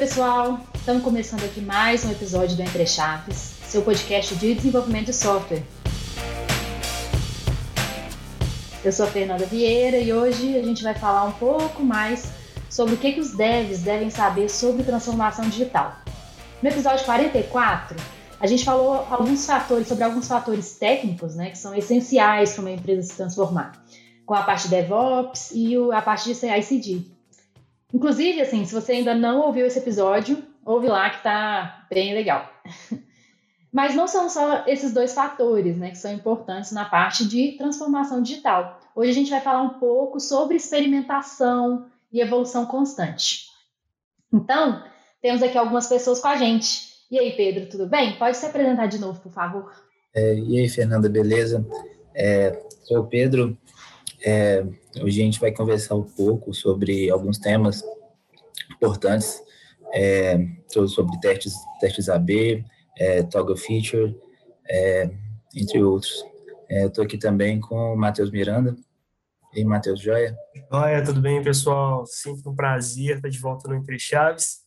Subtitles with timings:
[0.00, 0.58] pessoal!
[0.74, 3.36] Estamos começando aqui mais um episódio do Entre Chaves,
[3.68, 5.62] seu podcast de desenvolvimento de software.
[8.82, 12.32] Eu sou a Fernanda Vieira e hoje a gente vai falar um pouco mais
[12.70, 15.94] sobre o que, que os devs devem saber sobre transformação digital.
[16.62, 17.94] No episódio 44,
[18.40, 22.70] a gente falou alguns fatores, sobre alguns fatores técnicos né, que são essenciais para uma
[22.70, 23.72] empresa se transformar,
[24.24, 27.19] com a parte de DevOps e a parte de CI/CD.
[27.92, 32.48] Inclusive, assim, se você ainda não ouviu esse episódio, ouve lá que tá bem legal.
[33.72, 38.20] Mas não são só esses dois fatores né, que são importantes na parte de transformação
[38.20, 38.80] digital.
[38.94, 43.46] Hoje a gente vai falar um pouco sobre experimentação e evolução constante.
[44.32, 44.82] Então,
[45.22, 46.90] temos aqui algumas pessoas com a gente.
[47.10, 48.16] E aí, Pedro, tudo bem?
[48.16, 49.72] Pode se apresentar de novo, por favor.
[50.14, 51.64] É, e aí, Fernanda, beleza?
[52.14, 53.56] É, sou o Pedro.
[54.24, 54.64] É,
[54.98, 57.82] hoje a gente vai conversar um pouco sobre alguns temas
[58.72, 59.42] importantes,
[59.92, 60.38] é,
[60.68, 62.64] sobre testes, testes AB,
[62.98, 64.16] é, Toggle Feature,
[64.68, 65.10] é,
[65.54, 66.24] entre outros.
[66.68, 68.76] É, Estou aqui também com o Matheus Miranda.
[69.52, 70.36] E Matheus, joia?
[70.70, 72.06] Joia, tudo bem, pessoal?
[72.06, 74.60] Sempre um prazer estar de volta no Entre Chaves.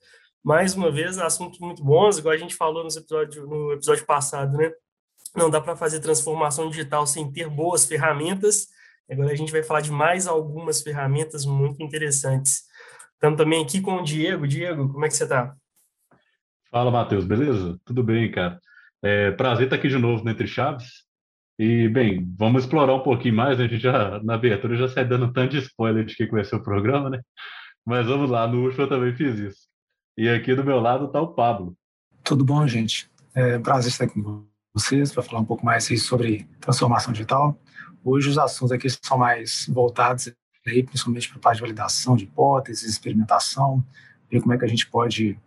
[0.44, 4.58] Mais uma vez, assuntos muito bons, igual a gente falou no episódio, no episódio passado,
[4.58, 4.74] né?
[5.34, 8.68] Não dá para fazer transformação digital sem ter boas ferramentas.
[9.10, 12.64] Agora a gente vai falar de mais algumas ferramentas muito interessantes.
[13.14, 14.48] Estamos também aqui com o Diego.
[14.48, 15.56] Diego, como é que você está?
[16.70, 17.80] Fala, Matheus, beleza?
[17.86, 18.60] Tudo bem, cara.
[19.02, 21.04] É, prazer estar aqui de novo no Entre Chaves.
[21.60, 23.58] E, bem, vamos explorar um pouquinho mais.
[23.58, 23.66] Né?
[23.66, 26.56] A gente já, na abertura, já sai dando tanto de spoiler de que vai ser
[26.56, 27.22] o programa, né?
[27.86, 29.68] Mas vamos lá, no último eu também fiz isso.
[30.18, 31.76] E aqui do meu lado está o Pablo.
[32.24, 33.10] Tudo bom, gente?
[33.36, 37.60] É prazer estar aqui com vocês para falar um pouco mais sobre transformação digital.
[38.04, 40.32] Hoje os assuntos aqui são mais voltados
[40.68, 43.84] aí, principalmente para a parte de validação de hipóteses, experimentação,
[44.30, 45.38] ver como é que a gente pode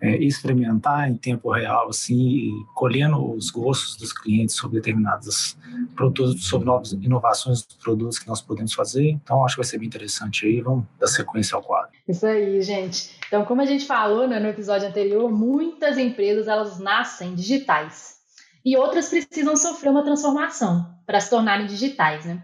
[0.00, 5.56] é, experimentar em tempo real, assim, colhendo os gostos dos clientes sobre determinados
[5.94, 9.10] produtos, sobre novas inovações dos produtos que nós podemos fazer.
[9.10, 10.60] Então, acho que vai ser bem interessante aí.
[10.60, 11.92] Vamos dar sequência ao quadro.
[12.08, 13.16] Isso aí, gente.
[13.28, 18.11] Então, como a gente falou né, no episódio anterior, muitas empresas elas nascem digitais
[18.64, 22.42] e outras precisam sofrer uma transformação para se tornarem digitais, né?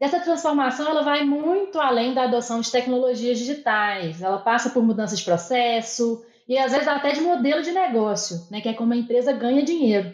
[0.00, 4.20] Essa transformação ela vai muito além da adoção de tecnologias digitais.
[4.20, 8.60] Ela passa por mudanças de processo, e às vezes até de modelo de negócio, né,
[8.60, 10.12] que é como a empresa ganha dinheiro,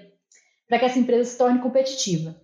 [0.68, 2.36] para que essa empresa se torne competitiva.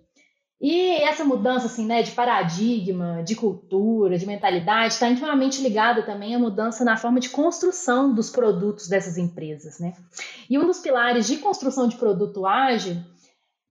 [0.67, 6.35] E essa mudança assim, né, de paradigma, de cultura, de mentalidade, está intimamente ligada também
[6.35, 9.79] à mudança na forma de construção dos produtos dessas empresas.
[9.79, 9.93] Né?
[10.49, 12.97] E um dos pilares de construção de produto ágil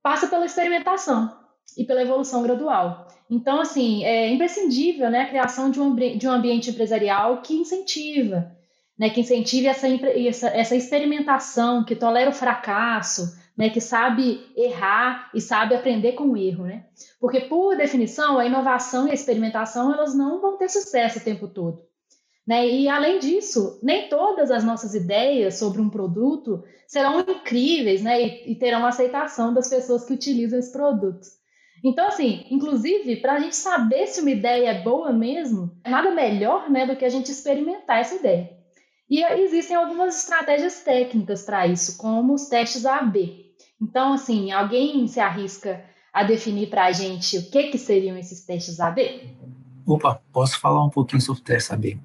[0.03, 1.35] passa pela experimentação
[1.75, 3.07] e pela evolução gradual.
[3.27, 8.55] Então, assim, é imprescindível né, a criação de um, de um ambiente empresarial que incentiva
[8.99, 15.29] né, que incentive essa, essa, essa experimentação, que tolera o fracasso, né, que sabe errar
[15.33, 16.85] e sabe aprender com o erro, né?
[17.19, 21.47] Porque por definição a inovação e a experimentação elas não vão ter sucesso o tempo
[21.47, 21.83] todo,
[22.47, 22.67] né?
[22.67, 28.21] E além disso, nem todas as nossas ideias sobre um produto serão incríveis, né?
[28.21, 31.27] E, e terão aceitação das pessoas que utilizam esse produto.
[31.83, 36.71] Então, assim, inclusive, para a gente saber se uma ideia é boa mesmo, nada melhor,
[36.71, 38.49] né, do que a gente experimentar essa ideia.
[39.09, 43.42] E existem algumas estratégias técnicas para isso, como os testes AB.
[43.83, 45.83] Então, assim, alguém se arrisca
[46.13, 49.35] a definir para a gente o que, que seriam esses testes AB?
[49.85, 51.99] Opa, posso falar um pouquinho sobre o teste AB.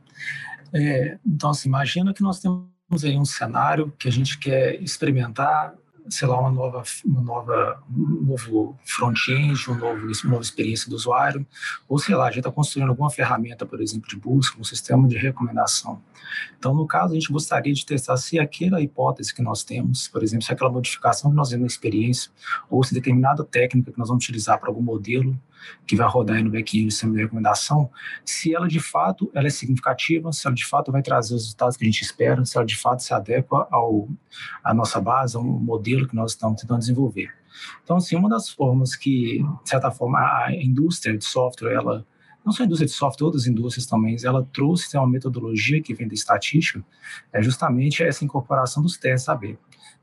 [0.74, 5.72] É, então, assim, imagina que nós temos aí um cenário que a gente quer experimentar
[6.10, 10.96] sei lá, uma nova, uma nova, um novo front-end, um novo, uma nova experiência do
[10.96, 11.46] usuário,
[11.88, 15.06] ou sei lá, a gente está construindo alguma ferramenta, por exemplo, de busca, um sistema
[15.08, 16.00] de recomendação.
[16.58, 20.22] Então, no caso, a gente gostaria de testar se aquela hipótese que nós temos, por
[20.22, 22.30] exemplo, se aquela modificação que nós temos na experiência,
[22.70, 25.38] ou se determinada técnica que nós vamos utilizar para algum modelo
[25.86, 27.90] que vai rodar aí no back-end sistema de recomendação,
[28.24, 31.76] se ela de fato ela é significativa, se ela de fato vai trazer os resultados
[31.76, 34.08] que a gente espera, se ela de fato se adequa ao,
[34.62, 37.32] à nossa base, ao modelo que nós estamos tentando desenvolver.
[37.82, 42.06] Então, assim, uma das formas que, de certa forma, a indústria de software, ela
[42.44, 46.08] não só a indústria de software, outras indústrias também, ela trouxe uma metodologia que vem
[46.08, 46.82] da estatística,
[47.32, 49.58] é justamente essa incorporação dos testes AB.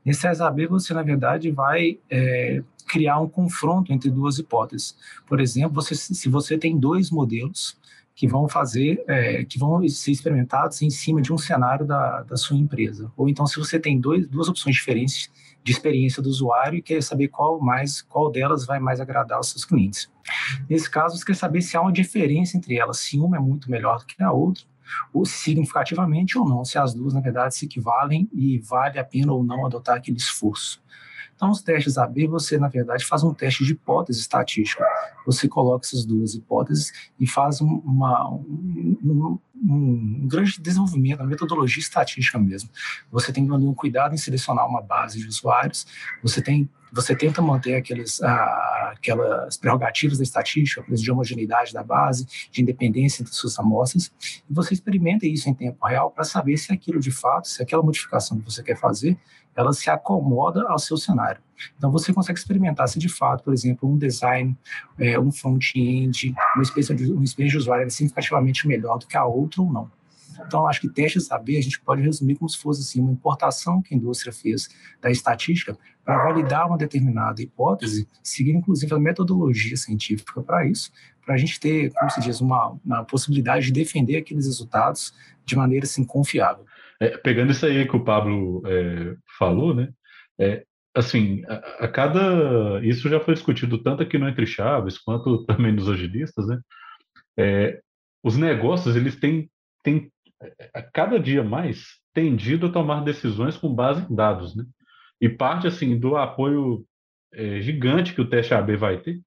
[0.06, 4.96] Nesse AB, você, na verdade, vai é, criar um confronto entre duas hipóteses.
[5.26, 7.76] Por exemplo, você, se você tem dois modelos
[8.14, 12.36] que vão fazer, é, que vão ser experimentados em cima de um cenário da, da
[12.36, 13.12] sua empresa.
[13.16, 15.28] Ou então, se você tem dois, duas opções diferentes
[15.62, 19.50] de experiência do usuário e quer saber qual mais, qual delas vai mais agradar os
[19.50, 20.08] seus clientes.
[20.70, 23.68] Nesse caso, você quer saber se há uma diferença entre elas, se uma é muito
[23.68, 24.64] melhor do que a outra,
[25.12, 29.32] ou significativamente ou não, se as duas, na verdade, se equivalem e vale a pena
[29.32, 30.82] ou não adotar aquele esforço.
[31.36, 34.82] Então, os testes AB, você, na verdade, faz um teste de hipótese estatística.
[35.26, 36.90] Você coloca essas duas hipóteses
[37.20, 42.70] e faz uma, um, um, grande desenvolvimento, uma metodologia estatística mesmo.
[43.10, 45.86] Você tem um cuidado em selecionar uma base de usuários,
[46.22, 52.26] você tem você tenta manter aqueles, ah, aquelas prerrogativas da estatística, de homogeneidade da base,
[52.50, 54.10] de independência entre suas amostras,
[54.48, 57.82] e você experimenta isso em tempo real para saber se aquilo de fato, se aquela
[57.82, 59.18] modificação que você quer fazer,
[59.54, 61.42] ela se acomoda ao seu cenário.
[61.76, 64.56] Então você consegue experimentar se de fato, por exemplo, um design,
[64.98, 69.16] é, um front-end, uma experiência de, uma experiência de usuário é significativamente melhor do que
[69.16, 69.90] a outra ou não.
[70.44, 73.80] Então, acho que testes AB a gente pode resumir como se fosse assim, uma importação
[73.80, 74.68] que a indústria fez
[75.00, 80.92] da estatística para validar uma determinada hipótese, seguindo inclusive a metodologia científica para isso,
[81.24, 85.12] para a gente ter, como se diz, uma, uma possibilidade de defender aqueles resultados
[85.44, 86.64] de maneira assim, confiável.
[87.00, 89.90] É, pegando isso aí que o Pablo é, falou, né?
[90.38, 90.64] É,
[90.96, 95.72] assim, a, a, cada isso já foi discutido tanto aqui no Entre Chaves quanto também
[95.72, 96.58] nos agilistas, né?
[97.38, 97.80] É,
[98.24, 99.50] os negócios eles têm,
[99.84, 100.10] têm
[100.74, 104.64] a cada dia mais tendido a tomar decisões com base em dados, né?
[105.20, 106.84] E parte assim do apoio
[107.34, 109.20] é, gigante que o teste AB vai ter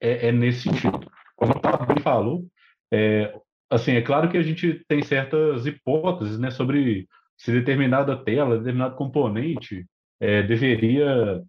[0.00, 1.00] é, é nesse sentido.
[1.34, 2.46] Como o Pablo falou,
[2.92, 3.34] é,
[3.68, 8.94] assim é claro que a gente tem certas hipóteses, né, sobre se determinada tela, determinado
[8.94, 9.84] componente
[10.20, 11.42] é, deveria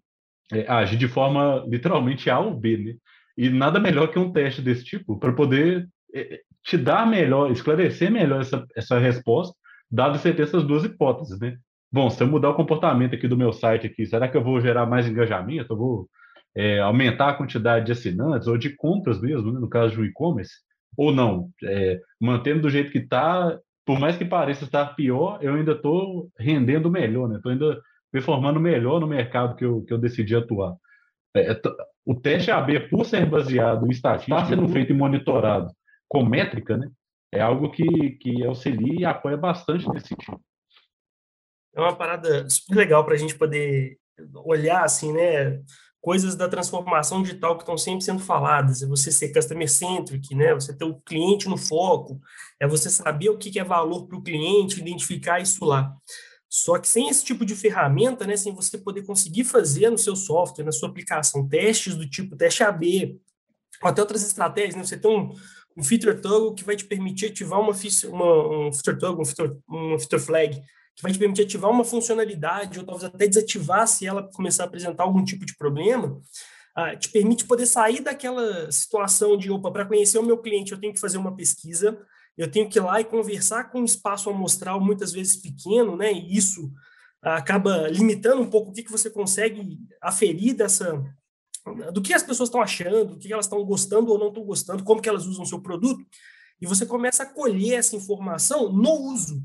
[0.52, 2.94] é, agir de forma literalmente A ou B, né?
[3.36, 8.10] E nada melhor que um teste desse tipo para poder é, te dar melhor, esclarecer
[8.10, 9.54] melhor essa, essa resposta,
[9.90, 11.56] dado você ter essas duas hipóteses, né?
[11.90, 14.60] Bom, se eu mudar o comportamento aqui do meu site aqui, será que eu vou
[14.60, 15.72] gerar mais engajamento?
[15.72, 16.08] Eu vou
[16.54, 20.04] é, aumentar a quantidade de assinantes ou de compras mesmo, né, no caso de um
[20.04, 20.52] e-commerce?
[20.96, 21.50] Ou não?
[21.64, 23.56] É, mantendo do jeito que está,
[23.86, 27.36] por mais que pareça estar pior, eu ainda estou rendendo melhor, né?
[27.36, 27.80] Estou ainda
[28.10, 30.76] performando melhor no mercado que eu, que eu decidi atuar.
[31.34, 31.60] É, é
[32.04, 35.70] o teste AB, por ser baseado em estatística, está sendo feito e monitorado
[36.08, 36.90] com métrica, né?
[37.30, 40.40] É algo que, que auxilia e apoia bastante nesse sentido.
[41.74, 43.98] É uma parada super legal para a gente poder
[44.36, 45.60] olhar, assim, né?
[46.00, 48.82] Coisas da transformação digital que estão sempre sendo faladas.
[48.82, 50.54] É você ser customer centric, né?
[50.54, 52.18] Você ter o cliente no foco,
[52.58, 55.94] é você saber o que é valor para o cliente, identificar isso lá.
[56.48, 60.16] Só que sem esse tipo de ferramenta, né, sem você poder conseguir fazer no seu
[60.16, 63.20] software, na sua aplicação, testes do tipo teste AB,
[63.82, 65.34] ou até outras estratégias, né, você tem um,
[65.76, 67.72] um feature toggle que vai te permitir ativar uma,
[68.10, 70.62] uma um feature toggle, um feature, um feature flag,
[70.96, 74.66] que vai te permitir ativar uma funcionalidade, ou talvez até desativar se ela começar a
[74.66, 76.20] apresentar algum tipo de problema,
[76.74, 80.80] ah, te permite poder sair daquela situação de, opa, para conhecer o meu cliente eu
[80.80, 81.98] tenho que fazer uma pesquisa,
[82.38, 86.12] eu tenho que ir lá e conversar com um espaço amostral muitas vezes pequeno, né,
[86.12, 86.72] e isso
[87.20, 91.02] acaba limitando um pouco o que, que você consegue aferir dessa,
[91.92, 94.84] do que as pessoas estão achando, do que elas estão gostando ou não estão gostando,
[94.84, 96.00] como que elas usam o seu produto,
[96.60, 99.42] e você começa a colher essa informação no uso.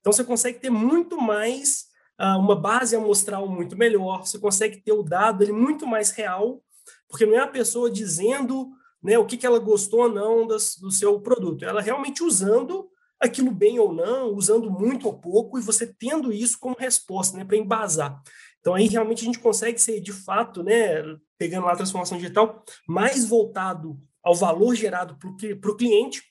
[0.00, 1.86] Então você consegue ter muito mais
[2.20, 6.62] uh, uma base amostral muito melhor, você consegue ter o dado ele muito mais real,
[7.08, 8.70] porque não é a pessoa dizendo
[9.06, 12.90] né, o que, que ela gostou ou não das, do seu produto, ela realmente usando
[13.20, 17.44] aquilo bem ou não, usando muito ou pouco, e você tendo isso como resposta, né,
[17.44, 18.20] para embasar.
[18.58, 21.04] Então aí realmente a gente consegue ser, de fato, né,
[21.38, 26.24] pegando lá a transformação digital, mais voltado ao valor gerado para o cliente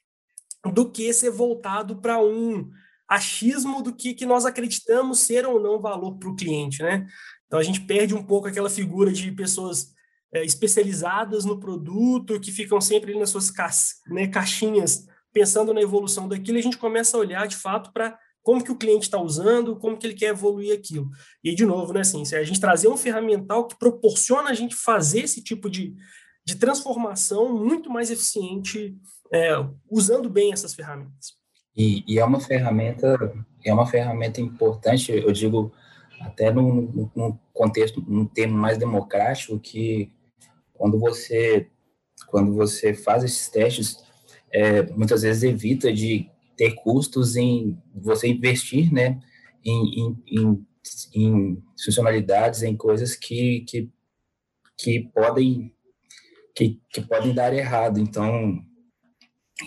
[0.74, 2.70] do que ser voltado para um
[3.08, 7.08] achismo do que, que nós acreditamos ser ou não valor para o cliente, né?
[7.48, 9.95] Então a gente perde um pouco aquela figura de pessoas
[10.44, 13.54] especializadas no produto, que ficam sempre nas suas
[14.08, 18.63] né, caixinhas pensando na evolução daquilo, a gente começa a olhar de fato para como
[18.63, 21.10] que o cliente está usando, como que ele quer evoluir aquilo.
[21.44, 24.74] E, de novo, né, assim, se a gente trazer um ferramental que proporciona a gente
[24.74, 25.94] fazer esse tipo de,
[26.46, 28.96] de transformação muito mais eficiente,
[29.34, 29.56] é,
[29.92, 31.34] usando bem essas ferramentas.
[31.75, 33.34] E, e, é uma ferramenta,
[33.65, 35.74] é uma ferramenta importante, eu digo,
[36.22, 40.13] até num, num contexto, num termo mais democrático, que
[40.77, 41.70] quando você,
[42.27, 44.03] quando você faz esses testes,
[44.51, 49.20] é, muitas vezes evita de ter custos em você investir, né,
[49.63, 50.67] em, em, em,
[51.13, 53.89] em funcionalidades, em coisas que, que,
[54.77, 55.74] que podem
[56.55, 58.00] que, que podem dar errado.
[58.00, 58.63] Então,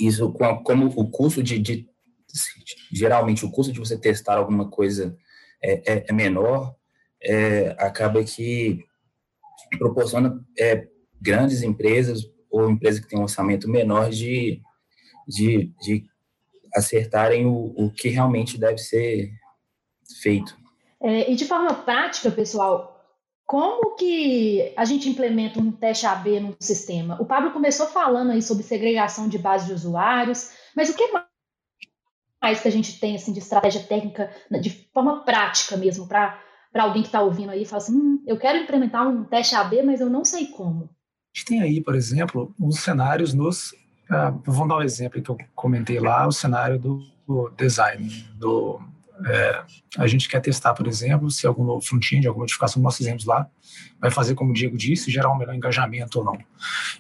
[0.00, 0.33] isso
[0.65, 1.87] como o custo de, de
[2.91, 5.17] geralmente o custo de você testar alguma coisa
[5.62, 6.75] é, é, é menor,
[7.23, 8.85] é, acaba que
[9.79, 10.88] proporciona é,
[11.21, 14.61] grandes empresas ou empresas que têm um orçamento menor de,
[15.27, 16.05] de, de
[16.75, 19.31] acertarem o, o que realmente deve ser
[20.23, 20.57] feito.
[21.01, 22.99] É, e de forma prática, pessoal,
[23.47, 27.21] como que a gente implementa um teste AB no sistema?
[27.21, 31.11] O Pablo começou falando aí sobre segregação de base de usuários, mas o que
[32.43, 36.83] mais que a gente tem assim de estratégia técnica de forma prática mesmo para para
[36.83, 39.83] alguém que está ouvindo aí e fala assim, hum, eu quero implementar um teste AB,
[39.83, 40.91] mas eu não sei como.
[41.35, 43.73] A gente tem aí, por exemplo, uns cenários nos
[44.11, 48.81] uh, vamos dar um exemplo que eu comentei lá, o cenário do, do design, do
[49.27, 49.65] é,
[49.97, 53.49] a gente quer testar, por exemplo, se algum front-end, alguma modificação que nós fizemos lá,
[54.01, 56.39] vai fazer, como o Diego disse, gerar um melhor engajamento ou não.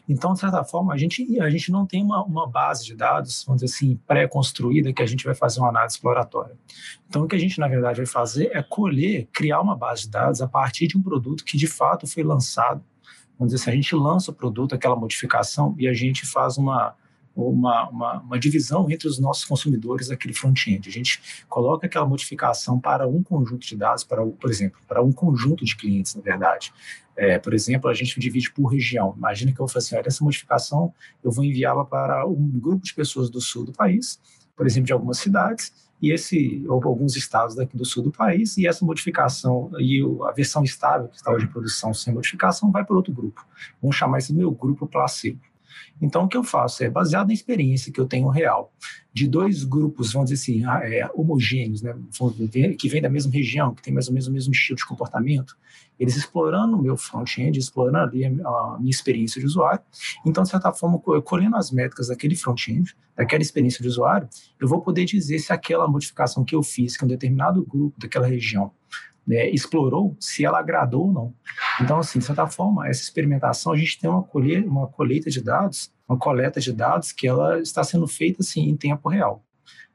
[0.08, 3.44] Então, de certa forma, a gente, a gente não tem uma, uma base de dados,
[3.46, 6.56] vamos dizer assim, pré-construída que a gente vai fazer uma análise exploratória.
[7.08, 10.10] Então, o que a gente, na verdade, vai fazer é colher, criar uma base de
[10.10, 12.82] dados a partir de um produto que, de fato, foi lançado.
[13.38, 16.94] Vamos dizer assim, a gente lança o produto, aquela modificação, e a gente faz uma
[17.46, 20.88] uma, uma, uma, divisão entre os nossos consumidores daquele front-end.
[20.88, 25.12] A gente coloca aquela modificação para um conjunto de dados, para, por exemplo, para um
[25.12, 26.72] conjunto de clientes, na verdade.
[27.16, 29.14] É, por exemplo, a gente divide por região.
[29.16, 30.92] Imagina que eu falo assim, olha, essa modificação
[31.22, 34.20] eu vou enviá-la para um grupo de pessoas do sul do país,
[34.56, 38.66] por exemplo, de algumas cidades, e esse alguns estados daqui do sul do país e
[38.66, 42.96] essa modificação e a versão estável que está hoje em produção sem modificação vai para
[42.96, 43.44] outro grupo.
[43.82, 45.40] Vamos chamar esse meu grupo placebo.
[46.00, 48.72] Então, o que eu faço é, baseado na experiência que eu tenho real,
[49.12, 51.94] de dois grupos, vamos dizer assim, ah, é, homogêneos, né,
[52.78, 55.56] que vêm da mesma região, que tem mais ou menos o mesmo estilo de comportamento,
[55.98, 59.80] eles explorando o meu front-end, explorando ali a, minha experiência de usuário.
[60.24, 64.28] Então, de certa forma, colhendo as métricas daquele front-end, daquela experiência de usuário,
[64.60, 68.28] eu vou poder dizer se aquela modificação que eu fiz, que um determinado grupo daquela
[68.28, 68.70] região
[69.28, 71.34] né, explorou, se ela agradou ou não.
[71.82, 75.42] Então, assim, de certa forma, essa experimentação, a gente tem uma, colhe uma colheita de
[75.42, 79.44] dados, uma coleta de dados que ela está sendo feita, assim, em tempo real.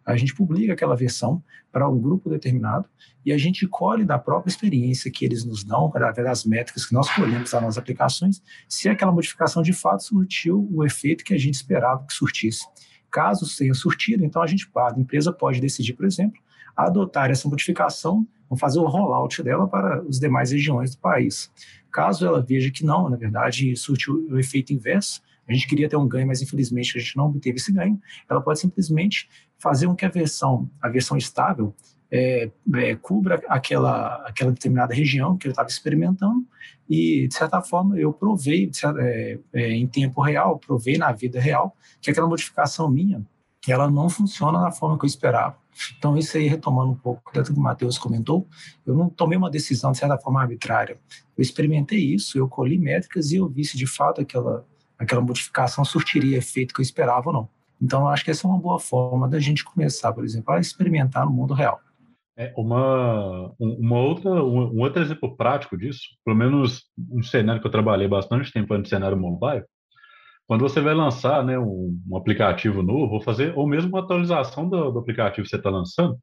[0.05, 2.87] A gente publica aquela versão para um grupo determinado
[3.25, 6.93] e a gente colhe da própria experiência que eles nos dão, através das métricas que
[6.93, 11.39] nós colhemos nas nossas aplicações, se aquela modificação de fato surtiu o efeito que a
[11.39, 12.67] gente esperava que surtisse.
[13.09, 16.39] Caso tenha surtido, então a gente, a empresa pode decidir, por exemplo,
[16.75, 21.51] adotar essa modificação vão fazer o rollout dela para as demais regiões do país.
[21.91, 25.97] Caso ela veja que não, na verdade, surtiu o efeito inverso, a gente queria ter
[25.97, 27.99] um ganho, mas infelizmente a gente não obteve esse ganho,
[28.29, 31.75] ela pode simplesmente fazer com que a versão, a versão estável,
[32.09, 36.45] é, é, cubra aquela, aquela determinada região que eu estava experimentando
[36.87, 41.75] e, de certa forma, eu provei é, é, em tempo real, provei na vida real
[41.99, 43.25] que aquela modificação minha,
[43.67, 45.57] ela não funciona da forma que eu esperava.
[45.97, 48.47] Então, isso aí, retomando um pouco do que o Matheus comentou,
[48.85, 50.97] eu não tomei uma decisão, de certa forma, arbitrária.
[51.37, 54.65] Eu experimentei isso, eu colhi métricas e eu vi se de fato aquela,
[54.97, 57.49] aquela modificação surtiria efeito que eu esperava ou não.
[57.81, 60.59] Então, eu acho que essa é uma boa forma da gente começar, por exemplo, a
[60.59, 61.81] experimentar no mundo real.
[62.35, 67.71] É uma, uma outra, um, outro exemplo prático disso, pelo menos um cenário que eu
[67.71, 69.63] trabalhei bastante tempo no cenário mobile,
[70.53, 74.69] quando você vai lançar né, um, um aplicativo novo, ou fazer, ou mesmo uma atualização
[74.69, 76.15] do, do aplicativo que você está lançando,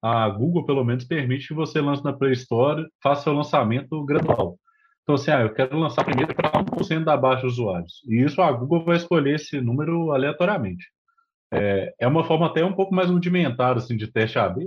[0.00, 4.56] a Google, pelo menos, permite que você lance na Play Store, faça o lançamento gradual.
[5.02, 8.00] Então, assim, ah, eu quero lançar primeiro para 1% da baixa de usuários.
[8.08, 10.86] E isso a Google vai escolher esse número aleatoriamente.
[11.52, 14.66] É, é uma forma até um pouco mais rudimentar assim, de teste AB,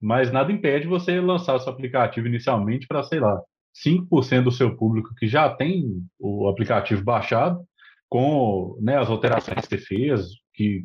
[0.00, 3.42] mas nada impede você lançar seu aplicativo inicialmente para, sei lá,
[3.84, 7.66] 5% do seu público que já tem o aplicativo baixado
[8.08, 10.84] com né, as alterações que você fez, que,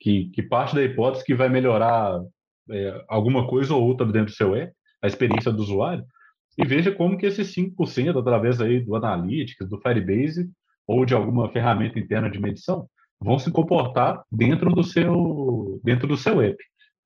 [0.00, 2.20] que, que, parte da hipótese que vai melhorar
[2.70, 6.04] é, alguma coisa ou outra dentro do seu app, a experiência do usuário,
[6.56, 10.48] e veja como que esses 5%, através aí do Analytics, do Firebase,
[10.86, 12.86] ou de alguma ferramenta interna de medição,
[13.20, 16.56] vão se comportar dentro do seu, dentro do seu app.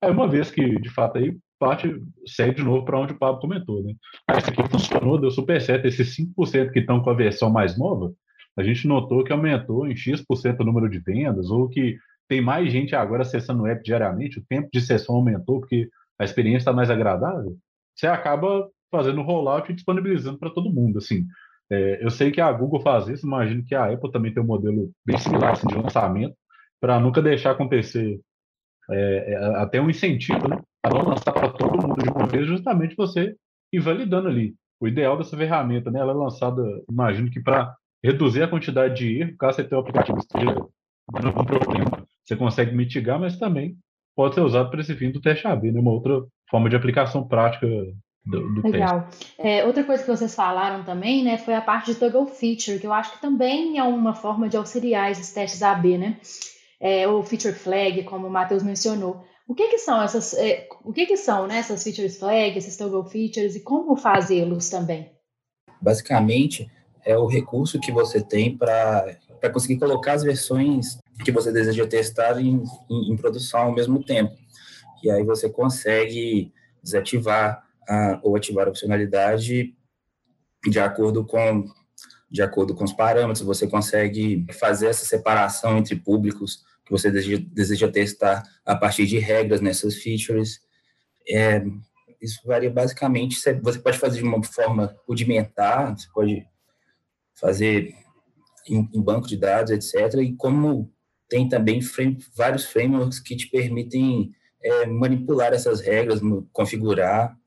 [0.01, 1.93] Aí, uma vez que, de fato, aí parte
[2.25, 3.83] segue de novo para onde o Pablo comentou.
[3.83, 3.93] Né?
[4.37, 5.85] Isso aqui funcionou, deu super certo.
[5.85, 8.13] Esses 5% que estão com a versão mais nova,
[8.57, 12.71] a gente notou que aumentou em X% o número de vendas, ou que tem mais
[12.71, 15.89] gente agora acessando o app diariamente, o tempo de sessão aumentou porque
[16.19, 17.57] a experiência está mais agradável,
[17.95, 20.97] você acaba fazendo rollout e disponibilizando para todo mundo.
[20.97, 21.25] Assim,
[21.71, 24.47] é, eu sei que a Google faz isso, imagino que a Apple também tem um
[24.47, 26.35] modelo bem similar assim, de lançamento,
[26.79, 28.19] para nunca deixar acontecer
[28.89, 32.47] é, é, até um incentivo né, a não lançar para todo mundo de uma vez,
[32.47, 33.35] justamente você
[33.71, 34.55] ir validando ali.
[34.79, 39.21] O ideal dessa ferramenta, né, ela é lançada, imagino que para reduzir a quantidade de
[39.21, 40.55] erro, caso você tenha um aplicativo esteja
[41.11, 43.75] dando algum problema, você consegue mitigar, mas também
[44.15, 45.79] pode ser usado para esse fim do teste AB, né?
[45.79, 47.67] uma outra forma de aplicação prática
[48.25, 49.07] do, do Legal.
[49.37, 52.85] É, outra coisa que vocês falaram também, né, foi a parte de toggle feature, que
[52.85, 56.17] eu acho que também é uma forma de auxiliar esses testes AB, né?
[56.79, 59.25] é, ou feature flag, como o Matheus mencionou.
[59.47, 62.77] O que, que são essas, é, o que, que são né, essas features flag, esses
[62.77, 65.11] toggle features e como fazê-los também?
[65.81, 66.69] Basicamente,
[67.05, 69.17] é o recurso que você tem para
[69.51, 74.33] conseguir colocar as versões que você deseja testar em, em, em, produção ao mesmo tempo.
[75.03, 76.53] E aí você consegue
[76.83, 79.73] desativar a, ou ativar a funcionalidade
[80.67, 81.65] de acordo com
[82.31, 87.43] de acordo com os parâmetros, você consegue fazer essa separação entre públicos que você deseja,
[87.51, 90.59] deseja testar a partir de regras nessas features.
[91.27, 91.63] É,
[92.21, 96.45] isso varia basicamente, você pode fazer de uma forma rudimentar, você pode
[97.39, 97.95] fazer
[98.67, 100.19] em, em banco de dados, etc.
[100.21, 100.91] E como
[101.27, 104.31] tem também frame, vários frameworks que te permitem
[104.61, 106.19] é, manipular essas regras,
[106.51, 107.37] configurar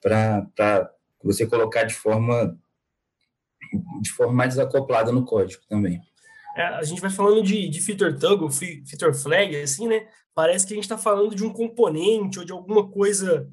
[0.00, 0.90] para
[1.22, 2.58] você colocar de forma
[4.00, 6.00] de forma mais desacoplada no código também.
[6.56, 10.06] É, a gente vai falando de, de feature toggle, feature flag, assim, né?
[10.34, 13.46] Parece que a gente está falando de um componente ou de alguma coisa,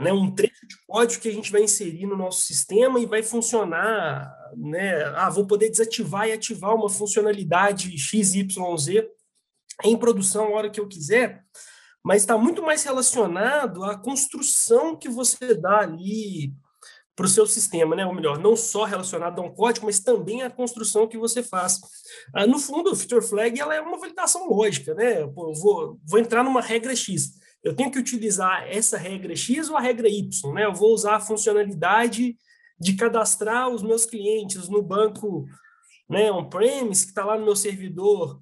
[0.00, 0.12] né?
[0.12, 4.32] Um trecho de código que a gente vai inserir no nosso sistema e vai funcionar,
[4.56, 5.04] né?
[5.16, 8.46] Ah, vou poder desativar e ativar uma funcionalidade XYZ
[9.84, 11.44] em produção a hora que eu quiser,
[12.02, 16.52] mas está muito mais relacionado à construção que você dá ali
[17.20, 18.06] para o seu sistema, né?
[18.06, 21.78] Ou melhor, não só relacionado a um código, mas também a construção que você faz.
[22.34, 25.26] Ah, no fundo, o feature flag ela é uma validação lógica, né?
[25.26, 27.39] Pô, vou, vou entrar numa regra X.
[27.62, 30.64] Eu tenho que utilizar essa regra X ou a regra Y, né?
[30.64, 32.36] Eu vou usar a funcionalidade
[32.78, 35.46] de cadastrar os meus clientes no banco
[36.08, 38.40] né, on-premise, que está lá no meu servidor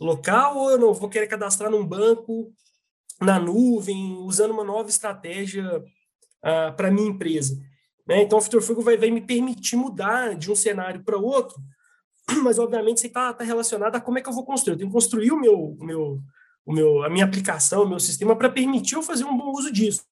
[0.00, 2.52] local, ou eu não vou querer cadastrar num banco
[3.20, 7.56] na nuvem, usando uma nova estratégia uh, para minha empresa.
[8.06, 8.22] Né?
[8.22, 11.56] Então, o Future Fugo vai, vai me permitir mudar de um cenário para outro,
[12.42, 14.74] mas, obviamente, isso está tá relacionado a como é que eu vou construir.
[14.74, 16.20] Eu tenho que construir o meu, meu,
[16.66, 19.72] o meu, a minha aplicação, o meu sistema, para permitir eu fazer um bom uso
[19.72, 20.04] disso.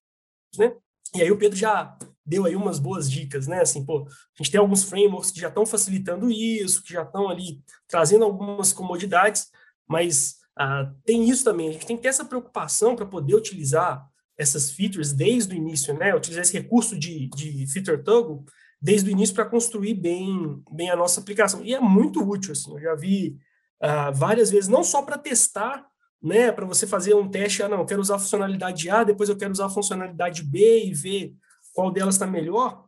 [0.57, 0.73] Né?
[1.13, 3.61] E aí o Pedro já deu aí umas boas dicas, né?
[3.61, 7.29] Assim, pô, a gente tem alguns frameworks que já estão facilitando isso, que já estão
[7.29, 9.47] ali trazendo algumas comodidades,
[9.87, 11.69] mas ah, tem isso também.
[11.69, 14.03] A gente tem que ter essa preocupação para poder utilizar
[14.37, 16.15] essas features desde o início, né?
[16.15, 18.43] Utilizar esse recurso de, de feature toggle
[18.81, 21.63] desde o início para construir bem, bem a nossa aplicação.
[21.63, 22.73] E é muito útil, assim.
[22.73, 23.37] Eu já vi
[23.79, 25.85] ah, várias vezes, não só para testar,
[26.25, 26.51] né?
[26.51, 29.37] Para você fazer um teste, ah, não, eu quero usar a funcionalidade A, depois eu
[29.37, 31.35] quero usar a funcionalidade B e ver
[31.71, 32.85] qual delas está melhor.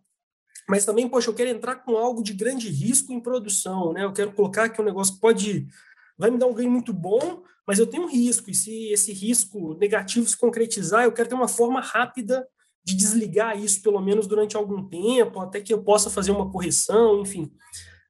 [0.68, 4.04] Mas também, poxa, eu quero entrar com algo de grande risco em produção, né?
[4.04, 5.68] Eu quero colocar que o negócio pode
[6.18, 9.14] vai me dar um ganho muito bom, mas eu tenho um risco, e se esse
[9.14, 12.48] risco negativo se concretizar, eu quero ter uma forma rápida
[12.84, 17.22] de desligar isso, pelo menos durante algum tempo, até que eu possa fazer uma correção,
[17.22, 17.52] enfim.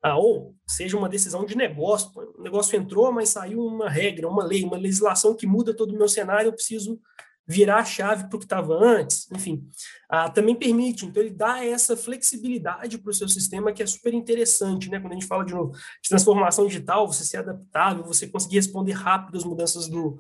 [0.02, 2.12] Ah, ou seja uma decisão de negócio.
[2.38, 5.98] O negócio entrou, mas saiu uma regra, uma lei, uma legislação que muda todo o
[5.98, 7.00] meu cenário, eu preciso
[7.48, 9.66] virar a chave para o que estava antes, enfim,
[10.10, 14.14] ah, também permite, então ele dá essa flexibilidade para o seu sistema que é super
[14.14, 15.00] interessante, né?
[15.00, 18.92] Quando a gente fala de, novo, de transformação digital, você ser adaptável, você conseguir responder
[18.92, 20.18] rápido às mudanças do,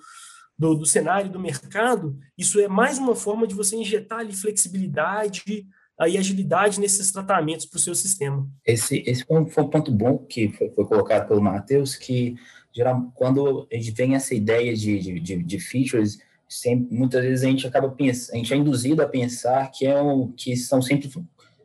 [0.57, 5.67] do, do, cenário, do mercado, isso é mais uma forma de você injetar ali flexibilidade
[6.05, 8.47] e agilidade nesses tratamentos para o seu sistema.
[8.65, 12.35] Esse, esse foi um ponto bom que foi, foi colocado pelo Matheus, que
[12.71, 17.43] geral, quando a gente tem essa ideia de, de, de, de features, sempre, muitas vezes
[17.43, 20.81] a gente acaba pensando, a gente é induzido a pensar que é um, que são
[20.81, 21.09] sempre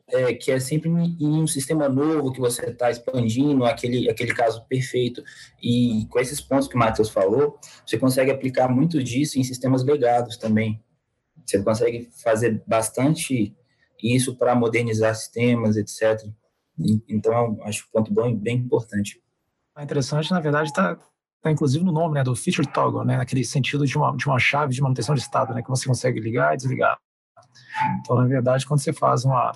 [0.09, 4.65] é, que é sempre em um sistema novo que você está expandindo aquele aquele caso
[4.67, 5.23] perfeito
[5.63, 9.83] e com esses pontos que o Matheus falou você consegue aplicar muito disso em sistemas
[9.85, 10.83] legados também
[11.47, 13.55] você consegue fazer bastante
[14.03, 16.29] isso para modernizar sistemas etc
[17.09, 19.23] então acho um ponto bem, bem importante
[19.77, 20.99] é interessante na verdade está
[21.43, 24.39] está inclusive no nome né, do feature toggle, né, naquele sentido de uma, de uma
[24.39, 26.97] chave de manutenção de estado, né, que você consegue ligar e desligar.
[28.01, 29.53] Então, na verdade, quando você faz uma,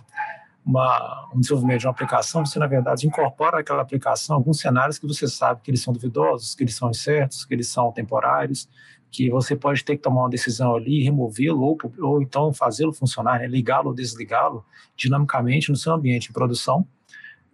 [0.64, 5.06] uma, um desenvolvimento de uma aplicação, você, na verdade, incorpora aquela aplicação alguns cenários que
[5.06, 8.68] você sabe que eles são duvidosos, que eles são incertos, que eles são temporários,
[9.10, 13.40] que você pode ter que tomar uma decisão ali, removê-lo ou, ou então fazê-lo funcionar,
[13.40, 14.64] né, ligá-lo ou desligá-lo
[14.96, 16.86] dinamicamente no seu ambiente de produção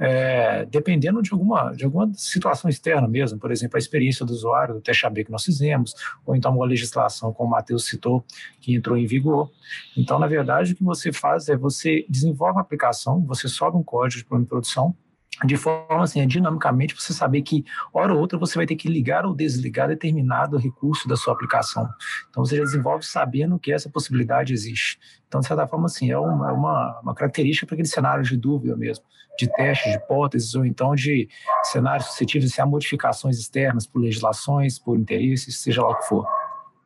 [0.05, 4.75] é, dependendo de alguma, de alguma situação externa mesmo, por exemplo, a experiência do usuário,
[4.75, 5.95] do teste AB que nós fizemos,
[6.27, 8.25] ou então uma legislação, como o Matheus citou,
[8.61, 9.49] que entrou em vigor.
[9.97, 13.83] Então, na verdade, o que você faz é você desenvolve uma aplicação, você sobe um
[13.85, 14.93] código de produção,
[15.45, 19.27] de forma assim, dinamicamente, você saber que, hora ou outra, você vai ter que ligar
[19.27, 21.89] ou desligar determinado recurso da sua aplicação.
[22.31, 24.99] Então, você já desenvolve sabendo que essa possibilidade existe.
[25.27, 28.37] Então, de certa forma, assim, é uma, é uma, uma característica para aquele cenário de
[28.37, 29.05] dúvida mesmo,
[29.39, 31.29] de teste, de hipóteses, ou então de
[31.65, 36.27] cenários suscetíveis a modificações externas por legislações, por interesses, seja lá o que for.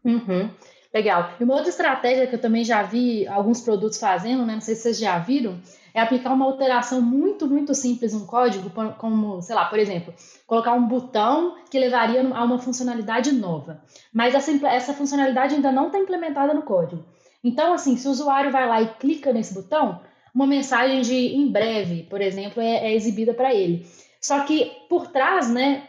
[0.05, 0.49] Uhum.
[0.95, 1.33] Legal.
[1.39, 4.55] E uma outra estratégia que eu também já vi alguns produtos fazendo, né?
[4.55, 5.61] não sei se vocês já viram,
[5.97, 10.13] é aplicar uma alteração muito, muito simples no código, como, sei lá, por exemplo,
[10.47, 13.83] colocar um botão que levaria a uma funcionalidade nova.
[14.13, 17.03] Mas essa, essa funcionalidade ainda não está implementada no código.
[17.43, 19.99] Então, assim, se o usuário vai lá e clica nesse botão,
[20.35, 23.87] uma mensagem de em breve, por exemplo, é, é exibida para ele.
[24.21, 25.89] Só que por trás, né,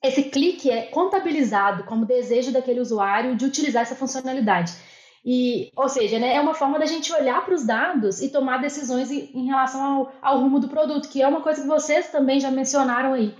[0.00, 4.74] esse clique é contabilizado como desejo daquele usuário de utilizar essa funcionalidade.
[5.24, 8.58] E, ou seja, né, é uma forma da gente olhar para os dados e tomar
[8.58, 12.38] decisões em relação ao, ao, rumo do produto, que é uma coisa que vocês também
[12.38, 13.34] já mencionaram aí.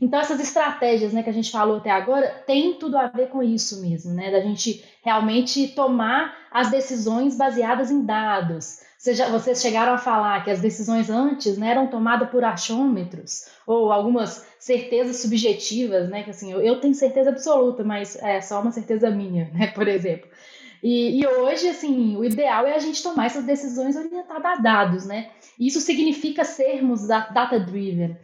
[0.00, 3.42] Então, essas estratégias né, que a gente falou até agora tem tudo a ver com
[3.42, 4.30] isso mesmo, né?
[4.30, 8.80] Da gente realmente tomar as decisões baseadas em dados.
[9.30, 14.46] Vocês chegaram a falar que as decisões antes né, eram tomadas por achômetros, ou algumas
[14.58, 16.22] certezas subjetivas, né?
[16.22, 19.68] Que assim, eu, eu tenho certeza absoluta, mas é só uma certeza minha, né?
[19.68, 20.28] Por exemplo.
[20.84, 25.06] E, e, hoje, assim, o ideal é a gente tomar essas decisões orientadas a dados,
[25.06, 25.30] né?
[25.58, 28.18] Isso significa sermos data-driven.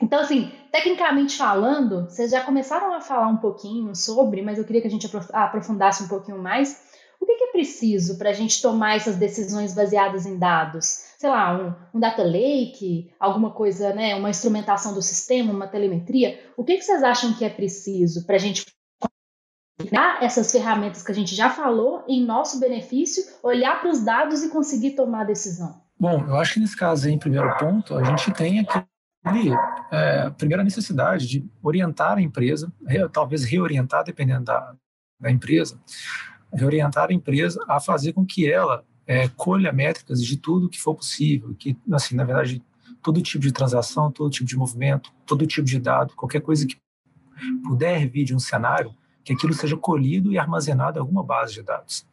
[0.00, 4.80] Então, assim, tecnicamente falando, vocês já começaram a falar um pouquinho sobre, mas eu queria
[4.80, 6.80] que a gente aprofundasse um pouquinho mais.
[7.20, 10.86] O que é preciso para a gente tomar essas decisões baseadas em dados?
[11.18, 11.58] Sei lá,
[11.92, 14.14] um, um, data lake, alguma coisa, né?
[14.14, 16.38] Uma instrumentação do sistema, uma telemetria.
[16.56, 18.64] O que, que vocês acham que é preciso para a gente
[20.20, 24.48] essas ferramentas que a gente já falou em nosso benefício, olhar para os dados e
[24.48, 25.80] conseguir tomar decisão?
[25.98, 29.54] Bom, eu acho que nesse caso em primeiro ponto, a gente tem aquele,
[29.90, 32.72] é, a primeira necessidade de orientar a empresa,
[33.12, 34.74] talvez reorientar, dependendo da,
[35.20, 35.80] da empresa,
[36.52, 40.94] reorientar a empresa a fazer com que ela é, colha métricas de tudo que for
[40.94, 42.62] possível, que, assim, na verdade,
[43.02, 46.76] todo tipo de transação, todo tipo de movimento, todo tipo de dado, qualquer coisa que
[47.64, 48.94] puder vir de um cenário,
[49.26, 52.06] que aquilo seja colhido e armazenado em alguma base de dados.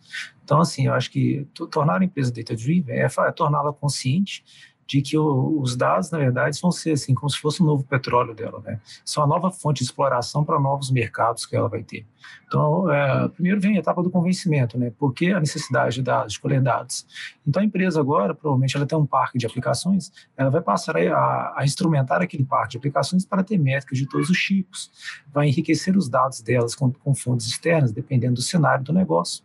[0.43, 4.43] Então, assim, eu acho que tornar a empresa data-driven é, é torná-la consciente
[4.85, 7.83] de que o, os dados, na verdade, vão ser assim, como se fosse um novo
[7.83, 8.79] petróleo dela, né?
[9.05, 12.05] São a nova fonte de exploração para novos mercados que ela vai ter.
[12.47, 14.91] Então, é, primeiro vem a etapa do convencimento, né?
[14.97, 17.05] Por que a necessidade de dados, de colher dados?
[17.45, 21.53] Então, a empresa agora, provavelmente, ela tem um parque de aplicações, ela vai passar a,
[21.57, 24.91] a instrumentar aquele parque de aplicações para ter métricas de todos os tipos,
[25.33, 29.43] vai enriquecer os dados delas com, com fontes externas, dependendo do cenário do negócio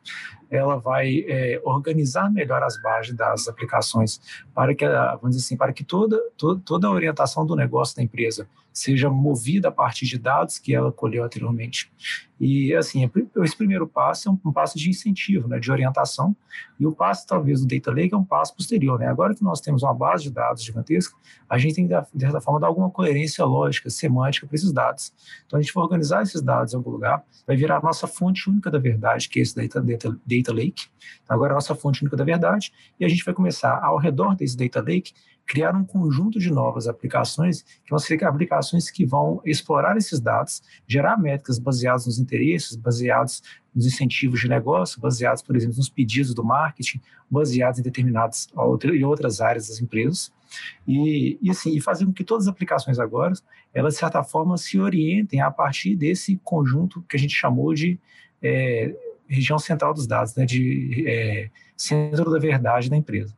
[0.51, 4.21] ela vai é, organizar melhor as bases das aplicações
[4.55, 8.03] para que, vamos dizer assim, para que toda, toda, toda a orientação do negócio da
[8.03, 11.91] empresa seja movida a partir de dados que ela colheu anteriormente.
[12.41, 13.11] E, assim,
[13.43, 16.37] esse primeiro passo é um, um, passo de incentivo, né, de orientação,
[16.79, 18.99] e o passo, talvez, do Data Lake é um passo posterior.
[18.99, 19.09] Né?
[19.09, 21.17] Agora que nós temos uma base de dados gigantesca,
[21.49, 25.13] a gente tem que, de certa forma, dar alguma coerência lógica, semântica para esses dados.
[25.47, 28.49] Então, a gente vai organizar esses dados em algum lugar, vai virar a nossa fonte
[28.49, 30.87] única da verdade, que é esse Data, Data, Data Lake.
[31.25, 33.99] Então, agora é a nossa fonte única da verdade, e a gente vai começar, ao
[33.99, 35.13] redor desse Data Lake,
[35.49, 40.63] criar um conjunto de novas aplicações, que vão ser aplicações que vão explorar esses dados,
[40.87, 43.43] gerar métricas baseadas nos interesses, baseadas
[43.75, 49.41] nos incentivos de negócio, baseados, por exemplo, nos pedidos do marketing, baseados em determinadas outras
[49.41, 50.31] áreas das empresas,
[50.87, 53.33] e, e, assim, e fazer com que todas as aplicações agora,
[53.73, 57.99] elas, de certa forma, se orientem a partir desse conjunto que a gente chamou de
[58.43, 58.95] é,
[59.27, 63.38] região central dos dados, né, de é, centro da verdade da empresa.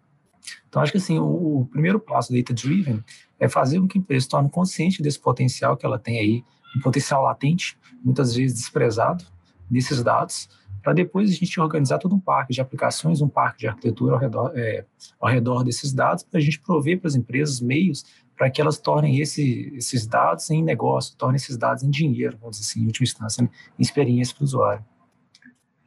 [0.68, 3.02] Então, acho que assim, o, o primeiro passo data driven
[3.38, 6.44] é fazer com que a empresa se torne consciente desse potencial que ela tem aí,
[6.76, 9.24] um potencial latente, muitas vezes desprezado,
[9.68, 10.48] desses dados,
[10.82, 14.18] para depois a gente organizar todo um parque de aplicações, um parque de arquitetura ao
[14.18, 14.84] redor, é,
[15.20, 18.04] ao redor desses dados, para a gente prover para as empresas meios
[18.40, 22.56] para que elas tornem esse, esses dados em negócio, tornem esses dados em dinheiro, vamos
[22.56, 23.50] dizer assim, em última instância, em
[23.82, 24.84] experiência para o usuário.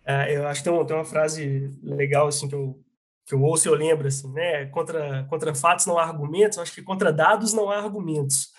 [0.05, 2.79] É, eu acho que tem uma, tem uma frase legal assim que eu
[3.25, 4.65] que eu ouço eu lembro, assim, né?
[4.67, 8.51] Contra, contra fatos não há argumentos, acho que contra dados não há argumentos.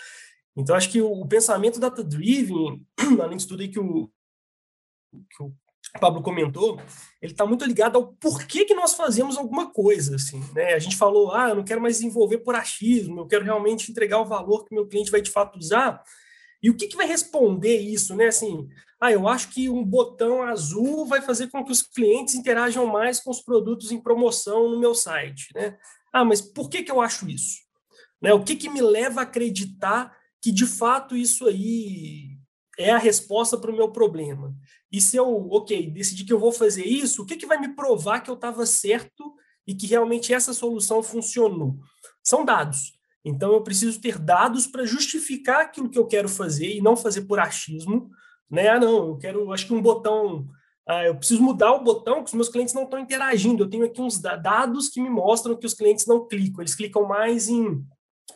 [0.57, 2.85] Então, acho que o, o pensamento data-driven,
[3.21, 4.09] além de tudo aí que o,
[5.31, 5.53] que o
[6.01, 6.81] Pablo comentou,
[7.21, 10.75] ele está muito ligado ao porquê que nós fazemos alguma coisa, assim, né?
[10.75, 14.21] A gente falou, ah, eu não quero mais desenvolver por achismo, eu quero realmente entregar
[14.21, 16.03] o valor que meu cliente vai de fato usar.
[16.65, 18.29] E o que, que vai responder isso, né?
[18.29, 18.67] Assim,
[18.99, 23.21] ah, eu acho que um botão azul vai fazer com que os clientes interajam mais
[23.21, 25.77] com os produtos em promoção no meu site, né?
[26.11, 27.59] Ah, mas por que, que eu acho isso?
[28.19, 28.33] Né?
[28.33, 32.39] O que, que me leva a acreditar que de fato isso aí
[32.79, 34.57] é a resposta para o meu problema?
[34.91, 37.75] E se eu, ok, decidi que eu vou fazer isso, o que, que vai me
[37.75, 39.35] provar que eu estava certo
[39.67, 41.77] e que realmente essa solução funcionou?
[42.23, 42.94] São dados.
[43.25, 47.23] Então eu preciso ter dados para justificar aquilo que eu quero fazer e não fazer
[47.23, 48.11] por achismo,
[48.51, 48.69] né?
[48.69, 50.47] Ah, não, eu quero, acho que um botão,
[50.87, 53.65] ah, eu preciso mudar o botão que os meus clientes não estão interagindo.
[53.65, 57.07] Eu tenho aqui uns dados que me mostram que os clientes não clicam, eles clicam
[57.07, 57.83] mais em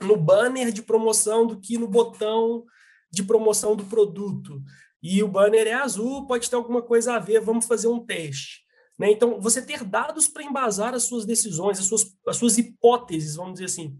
[0.00, 2.64] no banner de promoção do que no botão
[3.10, 4.62] de promoção do produto.
[5.02, 8.66] E o banner é azul, pode ter alguma coisa a ver, vamos fazer um teste.
[8.98, 9.12] Né?
[9.12, 13.54] Então, você ter dados para embasar as suas decisões, as suas, as suas hipóteses, vamos
[13.54, 13.96] dizer assim,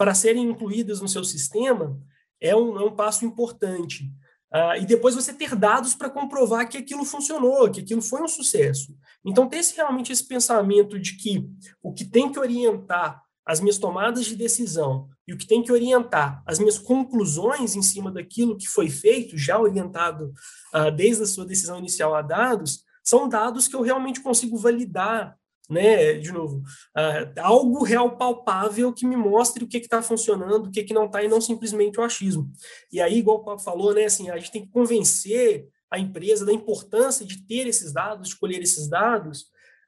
[0.00, 2.00] para serem incluídas no seu sistema,
[2.40, 4.04] é um, é um passo importante.
[4.50, 8.26] Uh, e depois você ter dados para comprovar que aquilo funcionou, que aquilo foi um
[8.26, 8.96] sucesso.
[9.22, 11.46] Então, ter esse, realmente esse pensamento de que
[11.82, 15.70] o que tem que orientar as minhas tomadas de decisão e o que tem que
[15.70, 20.32] orientar as minhas conclusões em cima daquilo que foi feito, já orientado
[20.74, 25.36] uh, desde a sua decisão inicial a dados, são dados que eu realmente consigo validar,
[25.70, 26.14] né?
[26.14, 30.82] De novo, uh, algo real palpável que me mostre o que está funcionando, o que,
[30.82, 32.50] que não está, e não simplesmente o achismo.
[32.92, 34.04] E aí, igual o Paulo falou, né?
[34.04, 38.36] Assim, a gente tem que convencer a empresa da importância de ter esses dados, de
[38.36, 39.42] colher esses dados,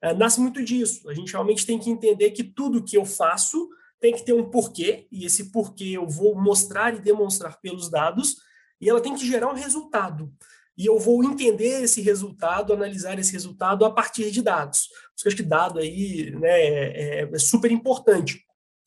[0.04, 1.08] uh, nasce muito disso.
[1.10, 3.68] A gente realmente tem que entender que tudo que eu faço
[4.00, 8.36] tem que ter um porquê, e esse porquê eu vou mostrar e demonstrar pelos dados,
[8.80, 10.32] e ela tem que gerar um resultado.
[10.76, 14.88] E eu vou entender esse resultado, analisar esse resultado a partir de dados.
[15.14, 18.42] Porque acho que dado aí né, é, é super importante.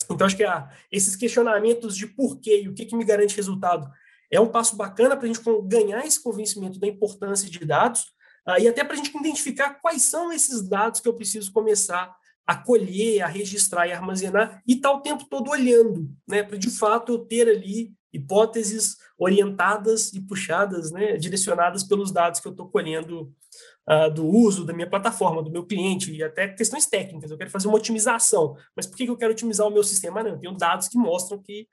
[0.09, 3.89] Então, acho que ah, esses questionamentos de porquê e o que, que me garante resultado
[4.31, 8.05] é um passo bacana para a gente ganhar esse convencimento da importância de dados
[8.45, 12.15] ah, e até para a gente identificar quais são esses dados que eu preciso começar
[12.45, 16.57] a colher, a registrar e armazenar e estar tá o tempo todo olhando, né, para
[16.57, 22.51] de fato eu ter ali hipóteses orientadas e puxadas, né, direcionadas pelos dados que eu
[22.51, 23.31] estou colhendo
[23.89, 27.31] uh, do uso da minha plataforma, do meu cliente, e até questões técnicas.
[27.31, 28.55] Eu quero fazer uma otimização.
[28.75, 30.23] Mas por que, que eu quero otimizar o meu sistema?
[30.23, 31.67] Não, eu tenho dados que mostram que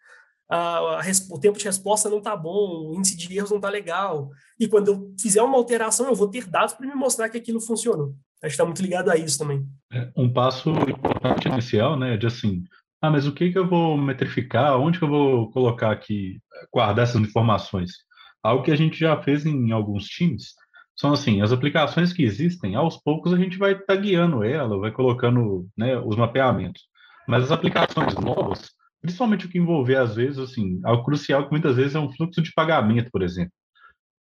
[0.50, 4.30] uh, o tempo de resposta não está bom, o índice de erros não está legal.
[4.58, 7.60] E quando eu fizer uma alteração, eu vou ter dados para me mostrar que aquilo
[7.60, 8.14] funcionou.
[8.42, 9.64] Acho que está muito ligado a isso também.
[9.92, 12.64] É, um passo importante inicial, né, de assim,
[13.02, 14.78] ah, mas o que que eu vou metrificar?
[14.78, 16.40] Onde que eu vou colocar aqui,
[16.72, 17.90] guardar essas informações?
[18.40, 20.54] Algo que a gente já fez em alguns times,
[20.94, 25.66] são assim, as aplicações que existem, aos poucos a gente vai tagueando ela, vai colocando
[25.76, 26.82] né, os mapeamentos.
[27.26, 31.74] Mas as aplicações novas, principalmente o que envolver, às vezes, assim, algo crucial que muitas
[31.74, 33.52] vezes é um fluxo de pagamento, por exemplo.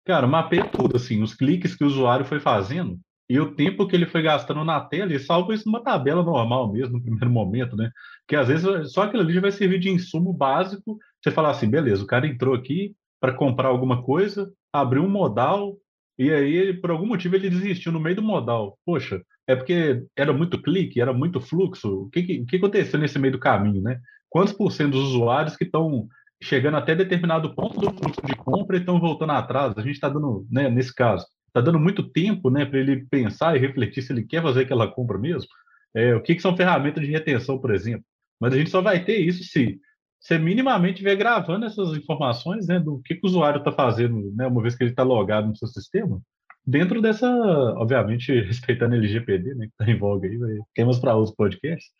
[0.05, 2.99] Cara, mapeia tudo, assim, os cliques que o usuário foi fazendo,
[3.31, 6.69] e o tempo que ele foi gastando na tela, e salvo isso numa tabela normal
[6.69, 7.89] mesmo, no primeiro momento, né?
[8.27, 10.97] Que às vezes só aquilo ali vai servir de insumo básico.
[11.23, 15.77] Você falar assim, beleza, o cara entrou aqui para comprar alguma coisa, abriu um modal,
[16.19, 18.77] e aí, por algum motivo, ele desistiu no meio do modal.
[18.85, 22.01] Poxa, é porque era muito clique, era muito fluxo.
[22.01, 23.97] O que, que, que aconteceu nesse meio do caminho, né?
[24.29, 26.05] Quantos por cento dos usuários que estão
[26.43, 29.77] chegando até determinado ponto do fluxo de compra e estão voltando atrás?
[29.77, 33.55] A gente está dando, né, nesse caso, está dando muito tempo né, para ele pensar
[33.55, 35.47] e refletir se ele quer fazer aquela compra mesmo.
[35.93, 38.05] É, o que, que, são ferramentas de retenção, por exemplo.
[38.39, 39.79] Mas a gente só vai ter isso se
[40.19, 44.47] você minimamente estiver gravando essas informações né, do que, que o usuário está fazendo, né,
[44.47, 46.21] uma vez que ele está logado no seu sistema,
[46.65, 47.27] dentro dessa,
[47.75, 50.39] obviamente, respeitando LGPD, né, que está em voga aí,
[50.73, 51.91] temas para outros podcasts,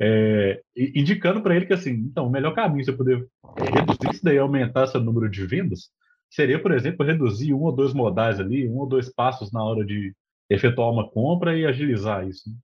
[0.00, 3.26] é, indicando para ele que, assim, então, o melhor caminho você poder
[3.58, 5.90] reduzir isso daí, aumentar seu número de vendas,
[6.30, 9.84] seria, por exemplo, reduzir um ou dois modais ali, um ou dois passos na hora
[9.84, 10.14] de
[10.50, 12.48] efetuar uma compra e agilizar isso.
[12.48, 12.56] Né?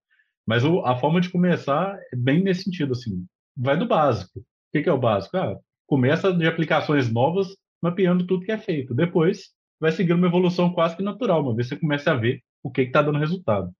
[0.46, 3.24] Mas o, a forma de começar é bem nesse sentido, assim,
[3.56, 4.40] vai do básico.
[4.40, 5.36] O que, que é o básico?
[5.36, 8.94] Ah, começa de aplicações novas, mapeando tudo que é feito.
[8.94, 9.50] Depois,
[9.80, 12.82] vai seguir uma evolução quase que natural, uma vez você começa a ver o que
[12.82, 13.70] está dando resultado.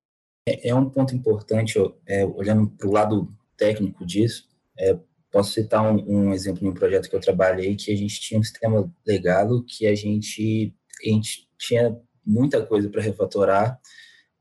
[0.47, 4.47] É, é, um ponto importante, é, olhando para o lado técnico disso,
[4.79, 4.99] é,
[5.35, 8.39] Posso citar um, um, exemplo de um projeto que eu trabalhei, que a gente tinha
[8.39, 10.73] um sistema legado, que a gente,
[11.05, 13.81] a gente tinha muita coisa para refatorar,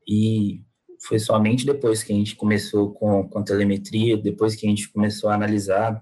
[0.06, 0.62] e
[1.04, 5.30] foi somente depois que a gente começou com, com telemetria, depois que a gente começou
[5.30, 6.00] a analisar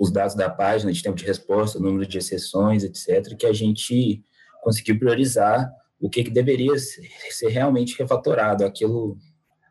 [0.00, 4.24] os dados da página, de tempo de resposta, número de exceções, etc., que a gente
[4.60, 9.16] conseguiu priorizar o que, que deveria ser, ser realmente refatorado, aquilo,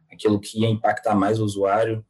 [0.09, 2.05] aquilo que ia impactar mais o usuário,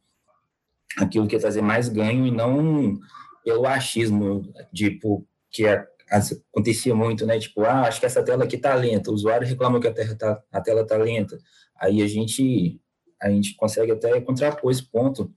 [0.98, 2.98] aquilo que ia trazer mais ganho e não
[3.44, 5.64] pelo achismo, tipo, que
[6.10, 7.38] acontecia muito, né?
[7.38, 10.14] Tipo, ah, acho que essa tela aqui tá lenta, o usuário reclama que a, tela
[10.14, 11.38] tá, a tela tá lenta.
[11.78, 12.80] Aí a gente,
[13.20, 15.32] a gente consegue até contrapor esse ponto,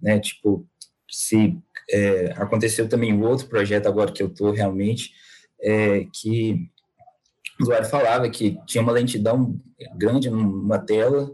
[0.00, 0.18] né?
[0.18, 0.66] Tipo,
[1.10, 1.58] se
[1.90, 5.12] é, aconteceu também um outro projeto agora que eu estou realmente,
[5.60, 6.68] é, que
[7.60, 9.60] o usuário falava que tinha uma lentidão
[9.96, 11.30] grande numa tela,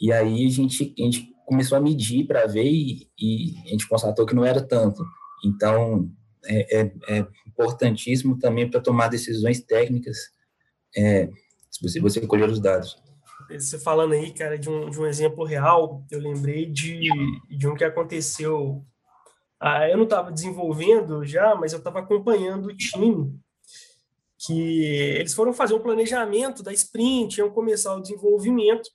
[0.00, 3.88] e aí a gente, a gente começou a medir para ver e, e, a gente
[3.88, 5.02] constatou que não era tanto.
[5.44, 6.10] Então,
[6.44, 10.18] é, é, é importantíssimo também para tomar decisões técnicas,
[10.94, 11.30] é,
[11.70, 13.00] se você, você colher os dados.
[13.48, 17.08] Você falando aí, cara, de um, de um exemplo real, eu lembrei de,
[17.48, 18.84] de um que aconteceu.
[19.60, 23.38] Ah, eu não estava desenvolvendo já, mas eu estava acompanhando o time
[24.38, 24.84] que
[25.18, 28.90] eles foram fazer um planejamento da sprint, iam começar o desenvolvimento,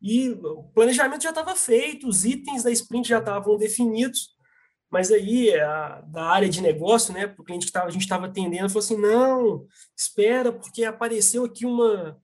[0.00, 4.36] e o planejamento já estava feito, os itens da sprint já estavam definidos,
[4.90, 8.02] mas aí a, da área de negócio, né, para o cliente que tava, a gente
[8.02, 12.20] estava atendendo, falou assim, não, espera, porque apareceu aqui uma,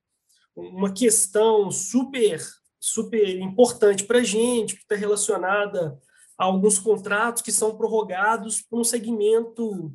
[0.55, 2.41] uma questão super,
[2.79, 5.99] super importante para a gente, que está relacionada
[6.39, 9.93] a alguns contratos que são prorrogados para um segmento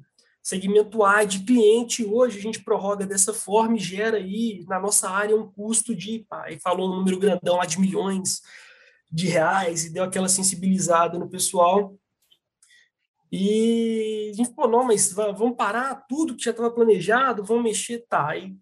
[0.48, 5.10] segmento A de cliente, hoje a gente prorroga dessa forma e gera aí na nossa
[5.10, 8.42] área um custo de, aí falou um número grandão lá de milhões
[9.12, 12.00] de reais e deu aquela sensibilizada no pessoal.
[13.30, 18.06] E a gente, pô, não, mas vamos parar tudo que já estava planejado, vamos mexer,
[18.08, 18.30] tá.
[18.30, 18.56] Aí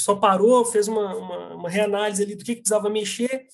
[0.00, 3.48] só parou, fez uma, uma, uma, reanálise ali do que, que precisava mexer,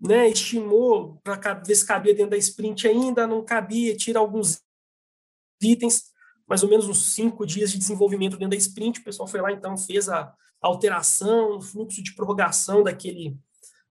[0.00, 4.62] né, estimou para ver se cabia dentro da sprint ainda, não cabia, tira alguns
[5.60, 6.09] itens,
[6.50, 8.98] mais ou menos uns cinco dias de desenvolvimento dentro da sprint.
[8.98, 13.38] O pessoal foi lá, então, fez a alteração, o fluxo de prorrogação daquele,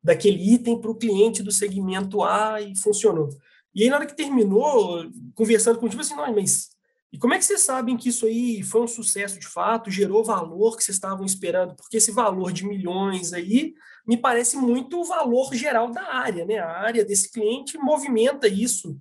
[0.03, 3.29] daquele item para o cliente do segmento A e funcionou.
[3.73, 6.69] E aí, na hora que terminou, conversando contigo, assim, não, mas
[7.11, 10.23] e como é que vocês sabem que isso aí foi um sucesso de fato, gerou
[10.23, 11.75] valor que vocês estavam esperando?
[11.75, 13.73] Porque esse valor de milhões aí
[14.05, 16.59] me parece muito o valor geral da área, né?
[16.59, 18.99] A área desse cliente movimenta isso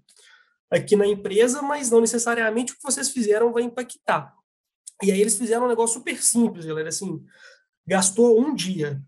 [0.71, 4.35] aqui na empresa, mas não necessariamente o que vocês fizeram vai impactar.
[5.03, 7.25] E aí eles fizeram um negócio super simples, galera, assim,
[7.87, 9.01] gastou um dia.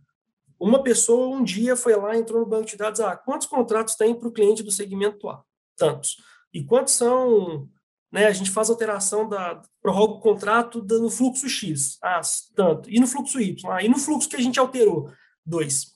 [0.58, 4.14] Uma pessoa um dia foi lá, entrou no banco de dados, ah, quantos contratos tem
[4.14, 5.42] para o cliente do segmento A?
[5.76, 6.16] Tantos.
[6.52, 7.68] E quantos são,
[8.12, 12.20] né, a gente faz alteração da, prorroga o contrato no fluxo X, ah,
[12.54, 12.90] tanto.
[12.90, 13.70] E no fluxo Y?
[13.70, 15.10] Ah, e no fluxo que a gente alterou?
[15.44, 15.94] Dois.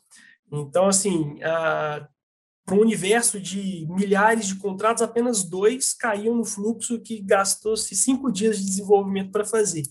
[0.51, 2.09] Então, assim, ah,
[2.65, 8.33] para um universo de milhares de contratos, apenas dois caíam no fluxo que gastou-se cinco
[8.33, 9.83] dias de desenvolvimento para fazer.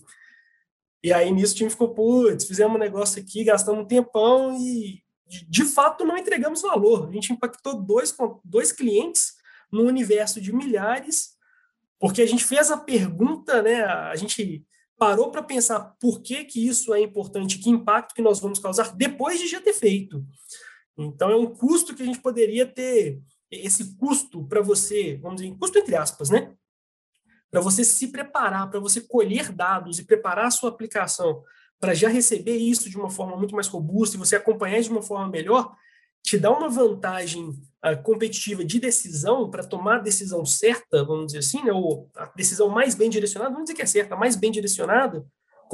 [1.02, 5.02] E aí nisso o time ficou, putz, fizemos um negócio aqui, gastamos um tempão e
[5.48, 7.08] de fato não entregamos valor.
[7.08, 9.34] A gente impactou dois, dois clientes
[9.70, 11.34] no universo de milhares,
[11.98, 13.82] porque a gente fez a pergunta, né?
[13.84, 14.64] A gente
[14.96, 18.94] parou para pensar por que, que isso é importante, que impacto que nós vamos causar
[18.96, 20.24] depois de já ter feito.
[20.96, 25.56] Então, é um custo que a gente poderia ter, esse custo para você, vamos dizer,
[25.56, 26.54] custo entre aspas, né?
[27.50, 31.42] Para você se preparar, para você colher dados e preparar a sua aplicação
[31.80, 35.02] para já receber isso de uma forma muito mais robusta e você acompanhar de uma
[35.02, 35.76] forma melhor,
[36.22, 41.40] te dá uma vantagem uh, competitiva de decisão para tomar a decisão certa, vamos dizer
[41.40, 41.72] assim, né?
[41.72, 45.24] ou a decisão mais bem direcionada, vamos dizer que é certa, mais bem direcionada,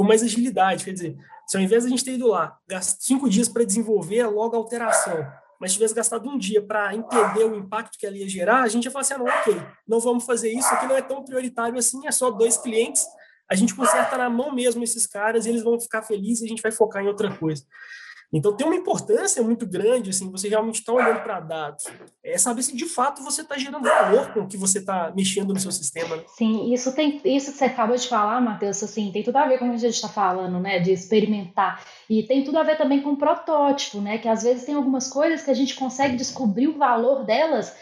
[0.01, 0.83] com mais agilidade.
[0.83, 2.57] Quer dizer, se ao invés de a gente ter ido lá,
[2.99, 7.55] cinco dias para desenvolver logo a alteração, mas tivesse gastado um dia para entender o
[7.55, 10.25] impacto que ela ia gerar, a gente ia falar assim, ah, não, ok, não vamos
[10.25, 13.05] fazer isso, aqui não é tão prioritário assim, é só dois clientes,
[13.47, 16.49] a gente conserta na mão mesmo esses caras, e eles vão ficar felizes e a
[16.49, 17.63] gente vai focar em outra coisa.
[18.33, 21.85] Então tem uma importância muito grande, assim, você realmente está olhando para dados.
[22.23, 25.53] É saber se de fato você está gerando valor com o que você está mexendo
[25.53, 26.17] no seu sistema.
[26.17, 26.23] Né?
[26.37, 29.59] Sim, isso tem isso que você acabou de falar, Matheus, assim, tem tudo a ver
[29.59, 30.79] com o que a gente está falando, né?
[30.79, 31.85] De experimentar.
[32.09, 34.19] E tem tudo a ver também com o protótipo, né?
[34.19, 37.75] Que às vezes tem algumas coisas que a gente consegue descobrir o valor delas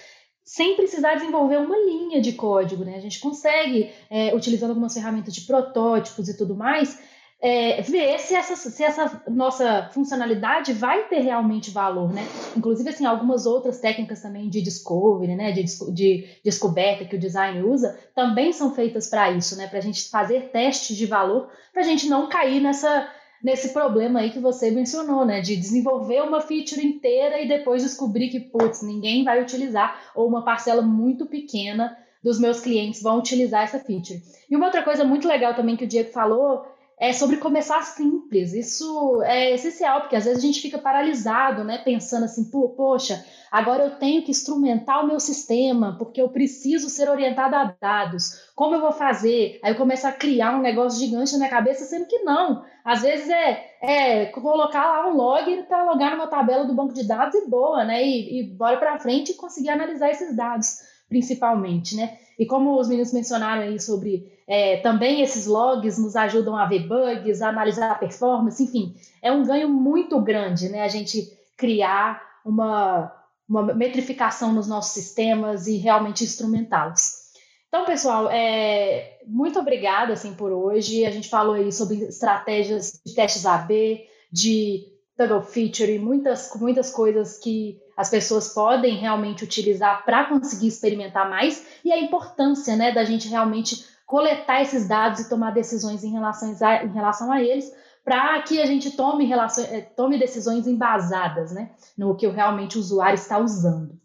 [0.48, 2.96] sem precisar desenvolver uma linha de código, né?
[2.96, 6.98] A gente consegue, é, utilizando algumas ferramentas de protótipos e tudo mais,
[7.40, 12.26] é, ver se essa, se essa nossa funcionalidade vai ter realmente valor, né?
[12.56, 15.52] Inclusive, assim, algumas outras técnicas também de discovery, né?
[15.52, 19.68] De, de descoberta que o design usa, também são feitas para isso, né?
[19.68, 23.08] Para a gente fazer testes de valor, para a gente não cair nessa
[23.40, 25.40] nesse problema aí que você mencionou, né?
[25.40, 30.44] De desenvolver uma feature inteira e depois descobrir que, putz, ninguém vai utilizar, ou uma
[30.44, 34.20] parcela muito pequena dos meus clientes vão utilizar essa feature.
[34.50, 36.66] E uma outra coisa muito legal também que o Diego falou
[37.00, 38.52] é sobre começar simples.
[38.52, 41.78] Isso é essencial, porque às vezes a gente fica paralisado, né?
[41.78, 47.08] Pensando assim, poxa, agora eu tenho que instrumentar o meu sistema, porque eu preciso ser
[47.08, 48.50] orientado a dados.
[48.56, 49.60] Como eu vou fazer?
[49.62, 52.64] Aí eu começo a criar um negócio gigante na cabeça, sendo que não.
[52.84, 57.06] Às vezes é, é colocar lá um log para logar numa tabela do banco de
[57.06, 58.04] dados e boa, né?
[58.04, 60.78] E, e bora para frente e conseguir analisar esses dados.
[61.08, 62.18] principalmente, né?
[62.38, 66.88] E como os meninos mencionaram aí sobre é, também esses logs nos ajudam a ver
[66.88, 70.82] bugs, a analisar a performance, enfim, é um ganho muito grande, né?
[70.82, 73.12] A gente criar uma,
[73.46, 77.28] uma metrificação nos nossos sistemas e realmente instrumentá-los.
[77.68, 81.04] Então, pessoal, é, muito obrigada assim, por hoje.
[81.04, 84.86] A gente falou aí sobre estratégias de testes AB, de
[85.18, 91.28] double feature e muitas, muitas coisas que as pessoas podem realmente utilizar para conseguir experimentar
[91.28, 96.10] mais e a importância né, da gente realmente coletar esses dados e tomar decisões em
[96.10, 97.70] relação a, em relação a eles
[98.02, 102.80] para que a gente tome, relação, é, tome decisões embasadas né, no que realmente o
[102.80, 104.00] usuário está usando.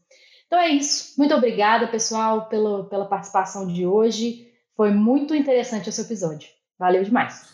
[0.45, 1.13] Então é isso.
[1.17, 4.45] Muito obrigada, pessoal, pelo, pela participação de hoje.
[4.75, 6.49] Foi muito interessante esse episódio.
[6.77, 7.53] Valeu demais.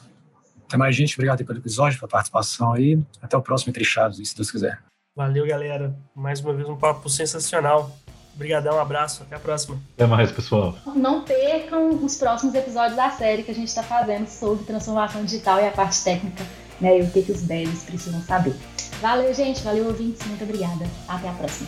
[0.65, 1.13] Até mais, gente.
[1.13, 2.99] Obrigado pelo episódio, pela participação aí.
[3.21, 4.81] Até o próximo Entre Chaves, se Deus quiser.
[5.15, 5.95] Valeu, galera.
[6.15, 7.95] Mais uma vez um papo sensacional.
[8.35, 9.23] Obrigadão, um abraço.
[9.23, 9.77] Até a próxima.
[9.95, 10.75] Até mais, pessoal.
[10.95, 15.59] Não percam os próximos episódios da série que a gente está fazendo sobre transformação digital
[15.59, 16.45] e a parte técnica,
[16.79, 16.99] né?
[16.99, 18.55] E o que, que os devs precisam saber.
[19.01, 19.61] Valeu, gente.
[19.61, 20.25] Valeu, ouvintes.
[20.27, 20.85] Muito obrigada.
[21.07, 21.67] Até a próxima.